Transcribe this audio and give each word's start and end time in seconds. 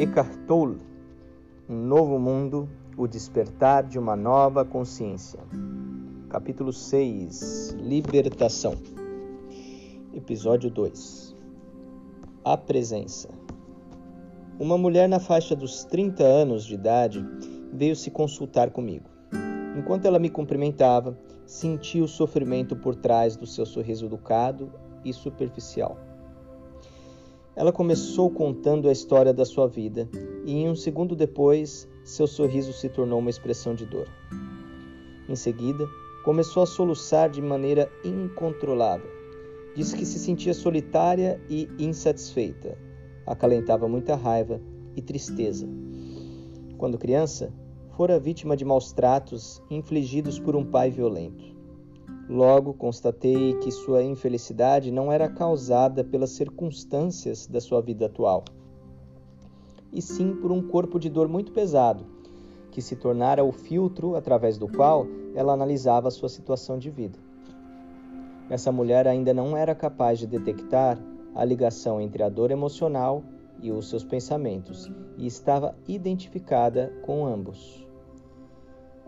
Eckhart 0.00 0.30
Tolle, 0.46 0.78
Um 1.68 1.74
Novo 1.74 2.20
Mundo, 2.20 2.68
o 2.96 3.08
Despertar 3.08 3.82
de 3.82 3.98
uma 3.98 4.14
Nova 4.14 4.64
Consciência. 4.64 5.40
Capítulo 6.28 6.72
6 6.72 7.74
Libertação. 7.80 8.76
Episódio 10.14 10.70
2 10.70 11.34
A 12.44 12.56
Presença. 12.56 13.28
Uma 14.60 14.78
mulher 14.78 15.08
na 15.08 15.18
faixa 15.18 15.56
dos 15.56 15.82
30 15.82 16.22
anos 16.22 16.64
de 16.64 16.74
idade 16.74 17.26
veio 17.72 17.96
se 17.96 18.08
consultar 18.08 18.70
comigo. 18.70 19.10
Enquanto 19.76 20.04
ela 20.04 20.20
me 20.20 20.30
cumprimentava, 20.30 21.18
senti 21.44 22.00
o 22.00 22.06
sofrimento 22.06 22.76
por 22.76 22.94
trás 22.94 23.34
do 23.34 23.48
seu 23.48 23.66
sorriso 23.66 24.06
educado 24.06 24.72
e 25.04 25.12
superficial. 25.12 25.98
Ela 27.58 27.72
começou 27.72 28.30
contando 28.30 28.88
a 28.88 28.92
história 28.92 29.34
da 29.34 29.44
sua 29.44 29.66
vida 29.66 30.08
e, 30.44 30.52
em 30.52 30.68
um 30.68 30.76
segundo 30.76 31.16
depois, 31.16 31.88
seu 32.04 32.24
sorriso 32.24 32.72
se 32.72 32.88
tornou 32.88 33.18
uma 33.18 33.30
expressão 33.30 33.74
de 33.74 33.84
dor. 33.84 34.06
Em 35.28 35.34
seguida, 35.34 35.84
começou 36.24 36.62
a 36.62 36.66
soluçar 36.66 37.28
de 37.28 37.42
maneira 37.42 37.90
incontrolável. 38.04 39.10
Disse 39.74 39.96
que 39.96 40.06
se 40.06 40.20
sentia 40.20 40.54
solitária 40.54 41.40
e 41.50 41.68
insatisfeita. 41.80 42.78
Acalentava 43.26 43.88
muita 43.88 44.14
raiva 44.14 44.60
e 44.94 45.02
tristeza. 45.02 45.68
Quando 46.76 46.96
criança, 46.96 47.52
fora 47.96 48.20
vítima 48.20 48.56
de 48.56 48.64
maus 48.64 48.92
tratos 48.92 49.60
infligidos 49.68 50.38
por 50.38 50.54
um 50.54 50.64
pai 50.64 50.90
violento. 50.92 51.57
Logo 52.28 52.74
constatei 52.74 53.54
que 53.54 53.70
sua 53.70 54.02
infelicidade 54.02 54.92
não 54.92 55.10
era 55.10 55.30
causada 55.30 56.04
pelas 56.04 56.30
circunstâncias 56.30 57.46
da 57.46 57.58
sua 57.58 57.80
vida 57.80 58.04
atual, 58.04 58.44
e 59.90 60.02
sim 60.02 60.36
por 60.36 60.52
um 60.52 60.60
corpo 60.68 60.98
de 60.98 61.08
dor 61.08 61.26
muito 61.26 61.52
pesado, 61.52 62.04
que 62.70 62.82
se 62.82 62.96
tornara 62.96 63.42
o 63.42 63.50
filtro 63.50 64.14
através 64.14 64.58
do 64.58 64.68
qual 64.68 65.06
ela 65.34 65.54
analisava 65.54 66.10
sua 66.10 66.28
situação 66.28 66.78
de 66.78 66.90
vida. 66.90 67.18
Essa 68.50 68.70
mulher 68.70 69.08
ainda 69.08 69.32
não 69.32 69.56
era 69.56 69.74
capaz 69.74 70.18
de 70.18 70.26
detectar 70.26 70.98
a 71.34 71.44
ligação 71.46 71.98
entre 71.98 72.22
a 72.22 72.28
dor 72.28 72.50
emocional 72.50 73.22
e 73.62 73.72
os 73.72 73.88
seus 73.88 74.04
pensamentos, 74.04 74.90
e 75.16 75.26
estava 75.26 75.74
identificada 75.88 76.92
com 77.06 77.26
ambos. 77.26 77.87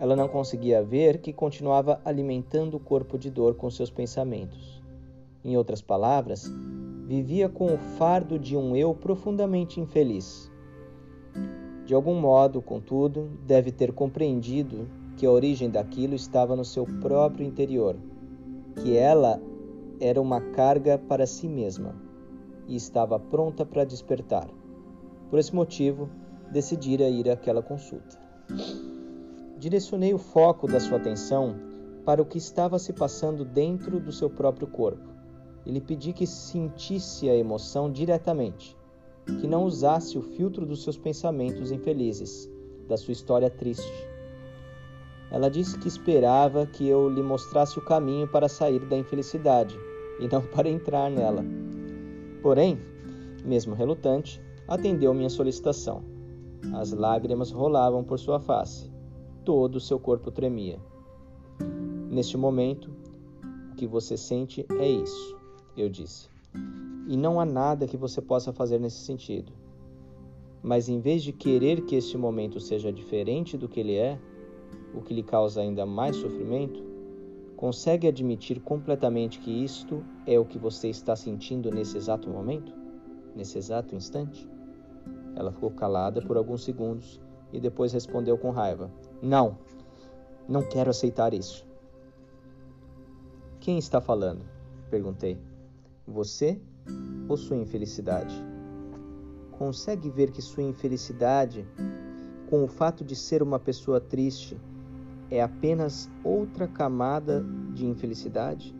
Ela 0.00 0.16
não 0.16 0.28
conseguia 0.28 0.82
ver 0.82 1.18
que 1.18 1.30
continuava 1.30 2.00
alimentando 2.06 2.78
o 2.78 2.80
corpo 2.80 3.18
de 3.18 3.30
dor 3.30 3.54
com 3.54 3.68
seus 3.68 3.90
pensamentos. 3.90 4.82
Em 5.44 5.58
outras 5.58 5.82
palavras, 5.82 6.50
vivia 7.06 7.50
com 7.50 7.66
o 7.66 7.76
fardo 7.76 8.38
de 8.38 8.56
um 8.56 8.74
eu 8.74 8.94
profundamente 8.94 9.78
infeliz. 9.78 10.50
De 11.84 11.92
algum 11.92 12.18
modo, 12.18 12.62
contudo, 12.62 13.28
deve 13.46 13.70
ter 13.70 13.92
compreendido 13.92 14.88
que 15.18 15.26
a 15.26 15.30
origem 15.30 15.68
daquilo 15.68 16.14
estava 16.14 16.56
no 16.56 16.64
seu 16.64 16.86
próprio 17.02 17.46
interior, 17.46 17.94
que 18.76 18.96
ela 18.96 19.38
era 20.00 20.18
uma 20.18 20.40
carga 20.40 20.96
para 20.96 21.26
si 21.26 21.46
mesma 21.46 21.94
e 22.66 22.74
estava 22.74 23.18
pronta 23.18 23.66
para 23.66 23.84
despertar. 23.84 24.48
Por 25.28 25.38
esse 25.38 25.54
motivo, 25.54 26.08
decidira 26.50 27.06
ir 27.06 27.28
àquela 27.28 27.60
consulta 27.60 28.29
direcionei 29.60 30.14
o 30.14 30.18
foco 30.18 30.66
da 30.66 30.80
sua 30.80 30.96
atenção 30.96 31.54
para 32.02 32.22
o 32.22 32.24
que 32.24 32.38
estava 32.38 32.78
se 32.78 32.94
passando 32.94 33.44
dentro 33.44 34.00
do 34.00 34.10
seu 34.10 34.30
próprio 34.30 34.66
corpo 34.66 35.06
e 35.66 35.70
lhe 35.70 35.82
pedi 35.82 36.14
que 36.14 36.26
sentisse 36.26 37.28
a 37.28 37.36
emoção 37.36 37.92
diretamente, 37.92 38.74
que 39.38 39.46
não 39.46 39.64
usasse 39.64 40.16
o 40.16 40.22
filtro 40.22 40.64
dos 40.64 40.82
seus 40.82 40.96
pensamentos 40.96 41.70
infelizes, 41.70 42.50
da 42.88 42.96
sua 42.96 43.12
história 43.12 43.50
triste. 43.50 44.08
Ela 45.30 45.50
disse 45.50 45.78
que 45.78 45.86
esperava 45.86 46.66
que 46.66 46.88
eu 46.88 47.10
lhe 47.10 47.22
mostrasse 47.22 47.78
o 47.78 47.84
caminho 47.84 48.26
para 48.26 48.48
sair 48.48 48.80
da 48.86 48.96
infelicidade 48.96 49.78
e 50.18 50.26
não 50.26 50.40
para 50.56 50.70
entrar 50.70 51.10
nela. 51.10 51.44
Porém, 52.42 52.80
mesmo 53.44 53.74
relutante, 53.74 54.40
atendeu 54.66 55.12
minha 55.12 55.28
solicitação. 55.28 56.02
As 56.72 56.92
lágrimas 56.92 57.50
rolavam 57.50 58.02
por 58.02 58.18
sua 58.18 58.40
face 58.40 58.89
todo 59.44 59.76
o 59.76 59.80
seu 59.80 59.98
corpo 59.98 60.30
tremia. 60.30 60.78
Neste 62.10 62.36
momento, 62.36 62.90
o 63.72 63.74
que 63.76 63.86
você 63.86 64.16
sente 64.16 64.66
é 64.78 64.88
isso, 64.88 65.36
eu 65.76 65.88
disse. 65.88 66.28
E 67.06 67.16
não 67.16 67.40
há 67.40 67.44
nada 67.44 67.86
que 67.86 67.96
você 67.96 68.20
possa 68.20 68.52
fazer 68.52 68.78
nesse 68.78 68.98
sentido. 68.98 69.52
Mas 70.62 70.88
em 70.88 71.00
vez 71.00 71.22
de 71.22 71.32
querer 71.32 71.82
que 71.82 71.96
este 71.96 72.16
momento 72.16 72.60
seja 72.60 72.92
diferente 72.92 73.56
do 73.56 73.68
que 73.68 73.80
ele 73.80 73.94
é, 73.94 74.18
o 74.94 75.00
que 75.00 75.14
lhe 75.14 75.22
causa 75.22 75.60
ainda 75.60 75.86
mais 75.86 76.16
sofrimento, 76.16 76.82
consegue 77.56 78.08
admitir 78.08 78.60
completamente 78.60 79.38
que 79.38 79.50
isto 79.50 80.04
é 80.26 80.38
o 80.38 80.44
que 80.44 80.58
você 80.58 80.88
está 80.88 81.14
sentindo 81.14 81.70
nesse 81.70 81.96
exato 81.96 82.28
momento? 82.28 82.72
Nesse 83.34 83.58
exato 83.58 83.94
instante? 83.94 84.48
Ela 85.34 85.52
ficou 85.52 85.70
calada 85.70 86.20
por 86.20 86.36
alguns 86.36 86.64
segundos 86.64 87.20
e 87.52 87.60
depois 87.60 87.92
respondeu 87.92 88.36
com 88.36 88.50
raiva: 88.50 88.90
Não, 89.22 89.58
não 90.48 90.62
quero 90.62 90.90
aceitar 90.90 91.34
isso. 91.34 91.66
Quem 93.60 93.78
está 93.78 94.00
falando? 94.00 94.44
perguntei. 94.90 95.38
Você 96.06 96.60
ou 97.28 97.36
sua 97.36 97.56
infelicidade? 97.56 98.34
Consegue 99.52 100.10
ver 100.10 100.30
que 100.30 100.42
sua 100.42 100.62
infelicidade, 100.62 101.66
com 102.48 102.64
o 102.64 102.66
fato 102.66 103.04
de 103.04 103.14
ser 103.14 103.42
uma 103.42 103.58
pessoa 103.58 104.00
triste, 104.00 104.58
é 105.30 105.40
apenas 105.40 106.10
outra 106.24 106.66
camada 106.66 107.44
de 107.72 107.86
infelicidade? 107.86 108.74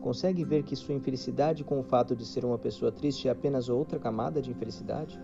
Consegue 0.00 0.44
ver 0.44 0.64
que 0.64 0.74
sua 0.74 0.94
infelicidade, 0.94 1.62
com 1.62 1.78
o 1.78 1.82
fato 1.82 2.16
de 2.16 2.26
ser 2.26 2.44
uma 2.44 2.58
pessoa 2.58 2.90
triste, 2.90 3.28
é 3.28 3.30
apenas 3.30 3.68
outra 3.68 3.98
camada 3.98 4.42
de 4.42 4.50
infelicidade? 4.50 5.20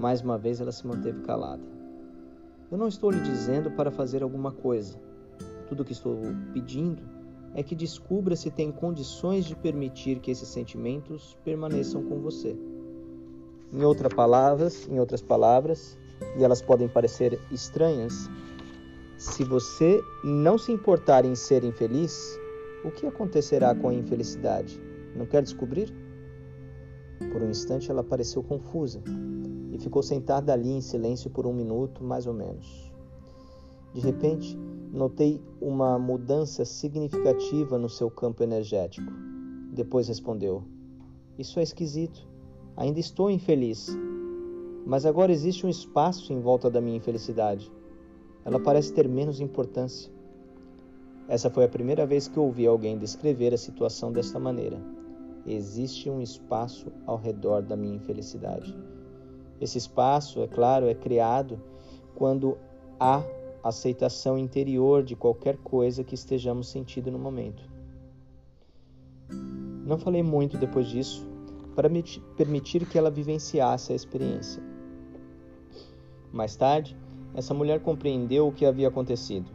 Mais 0.00 0.22
uma 0.22 0.38
vez 0.38 0.62
ela 0.62 0.72
se 0.72 0.86
manteve 0.86 1.20
calada. 1.20 1.62
Eu 2.72 2.78
não 2.78 2.88
estou 2.88 3.10
lhe 3.10 3.20
dizendo 3.20 3.70
para 3.70 3.90
fazer 3.90 4.22
alguma 4.22 4.50
coisa. 4.50 4.98
Tudo 5.68 5.82
o 5.82 5.84
que 5.84 5.92
estou 5.92 6.16
pedindo 6.54 7.02
é 7.54 7.62
que 7.62 7.74
descubra 7.74 8.34
se 8.34 8.50
tem 8.50 8.72
condições 8.72 9.44
de 9.44 9.54
permitir 9.54 10.18
que 10.20 10.30
esses 10.30 10.48
sentimentos 10.48 11.36
permaneçam 11.44 12.02
com 12.02 12.18
você. 12.18 12.56
Em 13.70 13.84
outras 13.84 14.14
palavras, 14.14 14.88
em 14.88 14.98
outras 14.98 15.20
palavras, 15.20 15.98
e 16.38 16.42
elas 16.42 16.62
podem 16.62 16.88
parecer 16.88 17.38
estranhas, 17.52 18.30
se 19.18 19.44
você 19.44 20.00
não 20.24 20.56
se 20.56 20.72
importar 20.72 21.26
em 21.26 21.34
ser 21.34 21.62
infeliz, 21.62 22.40
o 22.82 22.90
que 22.90 23.06
acontecerá 23.06 23.74
com 23.74 23.90
a 23.90 23.94
infelicidade? 23.94 24.80
Não 25.14 25.26
quer 25.26 25.42
descobrir? 25.42 25.92
Por 27.28 27.42
um 27.42 27.50
instante 27.50 27.90
ela 27.90 28.02
pareceu 28.02 28.42
confusa 28.42 29.02
e 29.70 29.78
ficou 29.78 30.02
sentada 30.02 30.52
ali 30.52 30.70
em 30.70 30.80
silêncio 30.80 31.30
por 31.30 31.46
um 31.46 31.52
minuto, 31.52 32.02
mais 32.02 32.26
ou 32.26 32.32
menos. 32.32 32.90
De 33.92 34.00
repente, 34.00 34.56
notei 34.92 35.42
uma 35.60 35.98
mudança 35.98 36.64
significativa 36.64 37.78
no 37.78 37.88
seu 37.88 38.10
campo 38.10 38.42
energético. 38.42 39.10
Depois 39.72 40.08
respondeu: 40.08 40.64
Isso 41.38 41.58
é 41.60 41.62
esquisito. 41.62 42.28
Ainda 42.76 43.00
estou 43.00 43.30
infeliz. 43.30 43.88
Mas 44.86 45.04
agora 45.04 45.32
existe 45.32 45.66
um 45.66 45.68
espaço 45.68 46.32
em 46.32 46.40
volta 46.40 46.70
da 46.70 46.80
minha 46.80 46.96
infelicidade. 46.96 47.70
Ela 48.44 48.58
parece 48.58 48.92
ter 48.92 49.08
menos 49.08 49.40
importância. 49.40 50.10
Essa 51.28 51.50
foi 51.50 51.64
a 51.64 51.68
primeira 51.68 52.06
vez 52.06 52.26
que 52.26 52.40
ouvi 52.40 52.66
alguém 52.66 52.98
descrever 52.98 53.52
a 53.52 53.58
situação 53.58 54.10
desta 54.10 54.38
maneira. 54.38 54.80
Existe 55.52 56.08
um 56.08 56.20
espaço 56.20 56.92
ao 57.04 57.16
redor 57.16 57.62
da 57.62 57.76
minha 57.76 57.96
infelicidade. 57.96 58.76
Esse 59.60 59.78
espaço, 59.78 60.40
é 60.42 60.46
claro, 60.46 60.86
é 60.86 60.94
criado 60.94 61.60
quando 62.14 62.56
há 62.98 63.22
aceitação 63.62 64.38
interior 64.38 65.02
de 65.02 65.16
qualquer 65.16 65.56
coisa 65.58 66.04
que 66.04 66.14
estejamos 66.14 66.68
sentindo 66.68 67.10
no 67.10 67.18
momento. 67.18 67.62
Não 69.84 69.98
falei 69.98 70.22
muito 70.22 70.56
depois 70.56 70.86
disso 70.86 71.26
para 71.74 71.88
me 71.88 72.02
permitir 72.36 72.86
que 72.86 72.96
ela 72.96 73.10
vivenciasse 73.10 73.92
a 73.92 73.96
experiência. 73.96 74.62
Mais 76.32 76.54
tarde, 76.54 76.96
essa 77.34 77.52
mulher 77.52 77.80
compreendeu 77.80 78.46
o 78.46 78.52
que 78.52 78.64
havia 78.64 78.88
acontecido. 78.88 79.50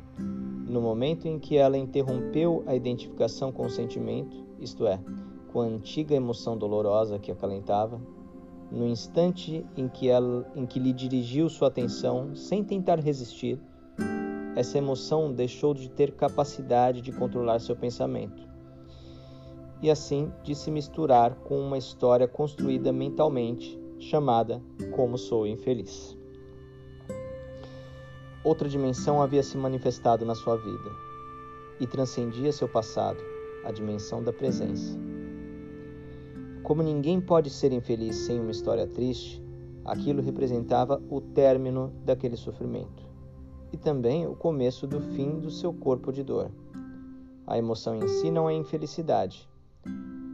No 0.68 0.82
momento 0.82 1.26
em 1.26 1.40
que 1.40 1.56
ela 1.56 1.78
interrompeu 1.78 2.64
a 2.66 2.76
identificação 2.76 3.52
com 3.52 3.66
o 3.66 3.70
sentimento, 3.70 4.44
isto 4.60 4.86
é, 4.88 5.00
com 5.56 5.62
a 5.62 5.68
antiga 5.68 6.14
emoção 6.14 6.58
dolorosa 6.58 7.18
que 7.18 7.32
acalentava, 7.32 8.02
no 8.70 8.86
instante 8.86 9.66
em 9.78 9.88
que, 9.88 10.10
ela, 10.10 10.46
em 10.54 10.66
que 10.66 10.78
lhe 10.78 10.92
dirigiu 10.92 11.48
sua 11.48 11.70
atenção, 11.70 12.36
sem 12.36 12.62
tentar 12.62 13.00
resistir, 13.00 13.58
essa 14.54 14.78
emoção 14.78 15.32
deixou 15.32 15.74
de 15.74 15.90
ter 15.90 16.12
capacidade 16.12 17.00
de 17.00 17.14
controlar 17.14 17.60
seu 17.60 17.74
pensamento 17.74 18.46
e 19.82 19.90
assim 19.90 20.30
de 20.44 20.54
se 20.54 20.70
misturar 20.70 21.36
com 21.36 21.58
uma 21.58 21.78
história 21.78 22.28
construída 22.28 22.92
mentalmente 22.92 23.80
chamada 23.98 24.62
Como 24.94 25.18
Sou 25.18 25.48
Infeliz. 25.48 26.18
Outra 28.44 28.68
dimensão 28.68 29.22
havia 29.22 29.42
se 29.42 29.58
manifestado 29.58 30.26
na 30.26 30.36
sua 30.36 30.58
vida 30.58 30.92
e 31.80 31.88
transcendia 31.88 32.52
seu 32.52 32.68
passado, 32.68 33.24
a 33.64 33.72
dimensão 33.72 34.22
da 34.22 34.34
presença. 34.34 35.15
Como 36.66 36.82
ninguém 36.82 37.22
pode 37.22 37.52
ser 37.52 37.72
infeliz 37.72 38.16
sem 38.16 38.40
uma 38.40 38.50
história 38.50 38.88
triste, 38.88 39.40
aquilo 39.86 40.20
representava 40.20 41.00
o 41.12 41.22
término 41.22 41.94
daquele 42.04 42.36
sofrimento 42.36 43.08
e 43.72 43.78
também 43.78 44.26
o 44.26 44.36
começo 44.36 44.88
do 44.88 45.00
fim 45.00 45.40
do 45.40 45.52
seu 45.52 45.72
corpo 45.72 46.12
de 46.12 46.24
dor. 46.24 46.50
A 47.46 47.56
emoção 47.56 47.96
em 47.96 48.08
si 48.08 48.32
não 48.32 48.50
é 48.50 48.54
infelicidade. 48.56 49.48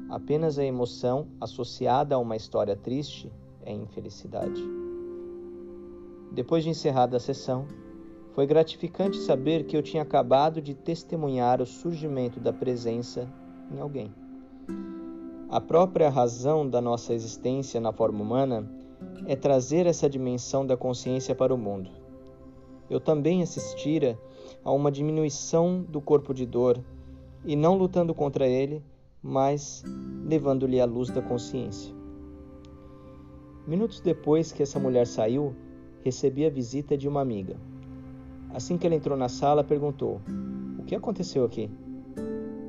Apenas 0.09 0.57
a 0.57 0.63
emoção 0.63 1.27
associada 1.41 2.15
a 2.15 2.17
uma 2.17 2.37
história 2.37 2.77
triste 2.77 3.29
é 3.65 3.73
infelicidade. 3.73 4.63
Depois 6.31 6.63
de 6.63 6.69
encerrada 6.69 7.17
a 7.17 7.19
sessão, 7.19 7.67
foi 8.31 8.47
gratificante 8.47 9.17
saber 9.17 9.65
que 9.65 9.75
eu 9.75 9.83
tinha 9.83 10.03
acabado 10.03 10.61
de 10.61 10.75
testemunhar 10.75 11.61
o 11.61 11.65
surgimento 11.65 12.39
da 12.39 12.53
presença 12.53 13.27
em 13.69 13.81
alguém. 13.81 14.13
A 15.51 15.59
própria 15.59 16.07
razão 16.09 16.65
da 16.65 16.79
nossa 16.79 17.13
existência 17.13 17.81
na 17.81 17.91
forma 17.91 18.21
humana 18.21 18.71
é 19.27 19.35
trazer 19.35 19.85
essa 19.85 20.09
dimensão 20.09 20.65
da 20.65 20.77
consciência 20.77 21.35
para 21.35 21.53
o 21.53 21.57
mundo. 21.57 21.89
Eu 22.89 23.01
também 23.01 23.43
assistira 23.43 24.17
a 24.63 24.71
uma 24.71 24.89
diminuição 24.89 25.81
do 25.81 25.99
corpo 25.99 26.33
de 26.33 26.45
dor 26.45 26.81
e 27.43 27.57
não 27.57 27.77
lutando 27.77 28.15
contra 28.15 28.47
ele, 28.47 28.81
mas 29.21 29.83
levando-lhe 30.23 30.79
a 30.79 30.85
luz 30.85 31.09
da 31.09 31.21
consciência. 31.21 31.93
Minutos 33.67 33.99
depois 33.99 34.53
que 34.53 34.63
essa 34.63 34.79
mulher 34.79 35.05
saiu, 35.05 35.53
recebi 36.01 36.45
a 36.45 36.49
visita 36.49 36.97
de 36.97 37.09
uma 37.09 37.19
amiga. 37.19 37.57
Assim 38.53 38.77
que 38.77 38.87
ela 38.87 38.95
entrou 38.95 39.17
na 39.17 39.27
sala, 39.27 39.65
perguntou: 39.65 40.21
O 40.79 40.83
que 40.83 40.95
aconteceu 40.95 41.43
aqui? 41.43 41.69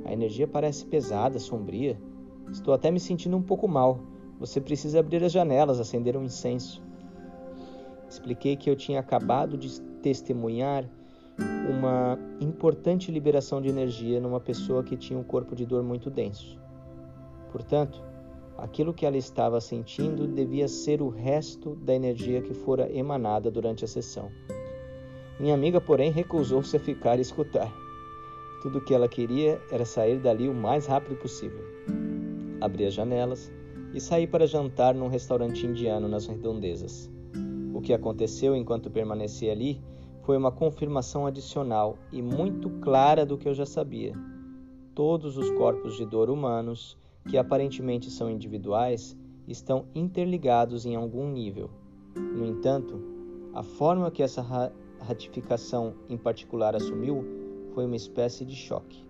A 0.04 0.12
energia 0.12 0.48
parece 0.48 0.84
pesada, 0.84 1.38
sombria. 1.38 1.96
Estou 2.50 2.74
até 2.74 2.90
me 2.90 2.98
sentindo 3.00 3.36
um 3.36 3.42
pouco 3.42 3.68
mal. 3.68 4.00
Você 4.38 4.60
precisa 4.60 5.00
abrir 5.00 5.22
as 5.22 5.32
janelas, 5.32 5.78
acender 5.78 6.16
um 6.16 6.24
incenso. 6.24 6.82
Expliquei 8.08 8.56
que 8.56 8.68
eu 8.68 8.76
tinha 8.76 9.00
acabado 9.00 9.56
de 9.56 9.80
testemunhar 10.02 10.84
uma 11.70 12.18
importante 12.40 13.10
liberação 13.10 13.60
de 13.60 13.68
energia 13.68 14.20
numa 14.20 14.40
pessoa 14.40 14.82
que 14.82 14.96
tinha 14.96 15.18
um 15.18 15.24
corpo 15.24 15.54
de 15.54 15.64
dor 15.64 15.82
muito 15.82 16.10
denso. 16.10 16.58
Portanto, 17.50 18.02
aquilo 18.58 18.92
que 18.92 19.06
ela 19.06 19.16
estava 19.16 19.60
sentindo 19.60 20.26
devia 20.26 20.68
ser 20.68 21.00
o 21.00 21.08
resto 21.08 21.74
da 21.76 21.94
energia 21.94 22.42
que 22.42 22.52
fora 22.52 22.90
emanada 22.92 23.50
durante 23.50 23.84
a 23.84 23.88
sessão. 23.88 24.30
Minha 25.40 25.54
amiga, 25.54 25.80
porém, 25.80 26.10
recusou-se 26.10 26.76
a 26.76 26.80
ficar 26.80 27.18
e 27.18 27.22
escutar. 27.22 27.72
Tudo 28.62 28.78
o 28.78 28.84
que 28.84 28.94
ela 28.94 29.08
queria 29.08 29.60
era 29.70 29.84
sair 29.84 30.20
dali 30.20 30.48
o 30.48 30.54
mais 30.54 30.86
rápido 30.86 31.16
possível. 31.16 32.11
Abri 32.62 32.86
as 32.86 32.94
janelas 32.94 33.50
e 33.92 34.00
saí 34.00 34.24
para 34.24 34.46
jantar 34.46 34.94
num 34.94 35.08
restaurante 35.08 35.66
indiano 35.66 36.06
nas 36.06 36.26
redondezas. 36.26 37.10
O 37.74 37.80
que 37.80 37.92
aconteceu 37.92 38.54
enquanto 38.54 38.88
permaneci 38.88 39.50
ali 39.50 39.82
foi 40.22 40.36
uma 40.36 40.52
confirmação 40.52 41.26
adicional 41.26 41.98
e 42.12 42.22
muito 42.22 42.70
clara 42.80 43.26
do 43.26 43.36
que 43.36 43.48
eu 43.48 43.54
já 43.54 43.66
sabia. 43.66 44.12
Todos 44.94 45.36
os 45.36 45.50
corpos 45.50 45.96
de 45.96 46.06
dor 46.06 46.30
humanos, 46.30 46.96
que 47.28 47.36
aparentemente 47.36 48.10
são 48.10 48.30
individuais, 48.30 49.16
estão 49.48 49.86
interligados 49.92 50.86
em 50.86 50.94
algum 50.94 51.28
nível. 51.28 51.68
No 52.14 52.46
entanto, 52.46 53.02
a 53.52 53.64
forma 53.64 54.10
que 54.10 54.22
essa 54.22 54.72
ratificação 55.00 55.94
em 56.08 56.16
particular 56.16 56.76
assumiu 56.76 57.24
foi 57.74 57.86
uma 57.86 57.96
espécie 57.96 58.44
de 58.44 58.54
choque. 58.54 59.04